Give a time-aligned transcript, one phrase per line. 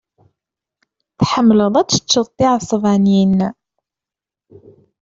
[1.19, 3.37] Tḥemmleḍ ad teččeḍ tiɛesbanin.